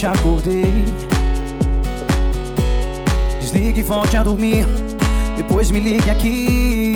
te 0.00 0.06
acordei. 0.06 0.82
Desligue 3.38 3.80
e 3.80 3.82
volte 3.82 4.16
a 4.16 4.22
dormir. 4.22 4.66
Depois 5.36 5.70
me 5.70 5.78
ligue 5.78 6.08
aqui. 6.08 6.94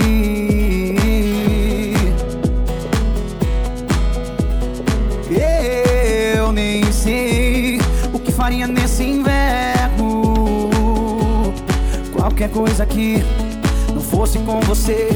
Eu 6.35 6.51
nem 6.51 6.91
sei 6.91 7.79
o 8.11 8.19
que 8.19 8.33
faria 8.33 8.67
nesse 8.67 9.03
inverno. 9.03 10.71
Qualquer 12.15 12.49
coisa 12.49 12.87
que 12.87 13.23
não 13.93 14.01
fosse 14.01 14.39
com 14.39 14.61
você 14.61 15.11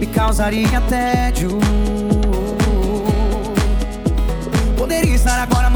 me 0.00 0.06
causaria 0.06 0.80
tédio. 0.88 1.58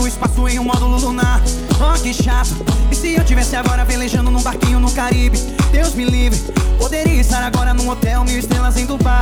Espaço 0.07 0.49
em 0.49 0.59
um 0.59 0.65
módulo 0.65 0.99
lunar. 0.99 1.41
Oh, 1.81 2.01
que 2.01 2.13
chato. 2.13 2.55
E 2.91 2.95
se 2.95 3.15
eu 3.15 3.25
tivesse 3.25 3.57
agora 3.57 3.85
velejando 3.85 4.31
num 4.31 4.43
barquinho 4.43 4.81
no 4.81 4.91
Caribe? 4.93 5.39
Deus 5.73 5.95
me 5.95 6.05
livre. 6.05 6.39
Poderia 6.79 7.21
estar 7.21 7.43
agora 7.43 7.75
num 7.75 7.89
hotel 7.89 8.25
mil 8.25 8.39
estrelas 8.39 8.77
em 8.77 8.87
Dubai. 8.87 9.17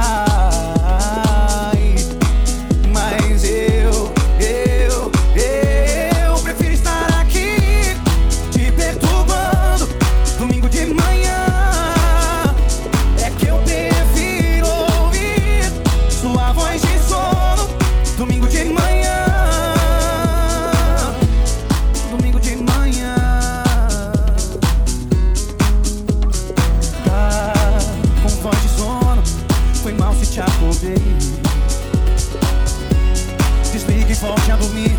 Volte 34.24 34.50
a 34.50 34.56
dormir. 34.56 34.96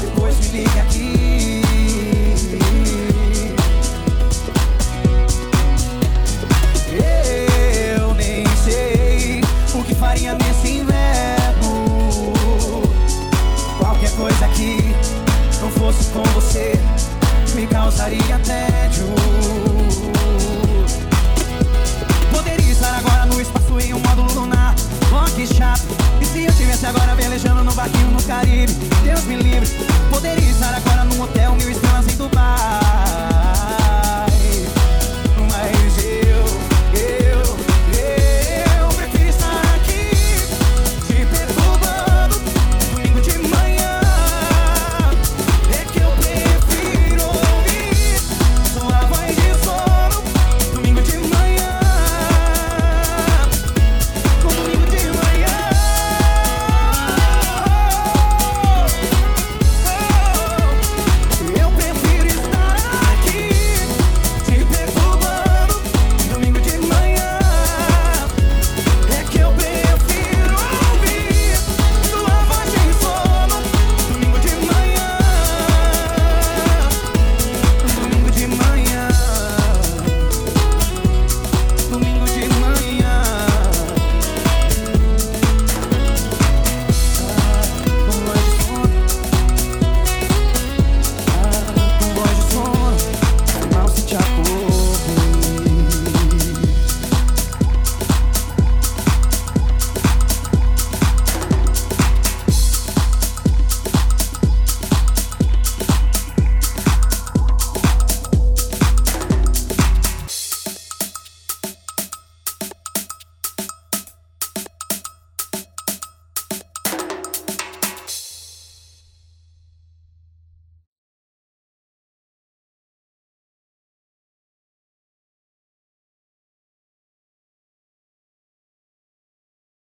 Depois 0.00 0.36
me 0.40 0.48
ligue 0.48 0.78
aqui. 0.80 1.62
Eu 7.96 8.14
nem 8.14 8.44
sei 8.64 9.40
o 9.74 9.84
que 9.84 9.94
faria 9.94 10.34
nesse 10.34 10.78
inverno. 10.78 12.32
Qualquer 13.78 14.10
coisa 14.12 14.48
que 14.48 14.94
não 15.60 15.70
fosse 15.70 16.04
com 16.10 16.22
você 16.34 16.72
me 17.54 17.66
causaria 17.66 18.36
até 18.36 18.67
Caribe, 28.38 28.72
Deus 29.02 29.24
me 29.26 29.36
livre. 29.36 29.87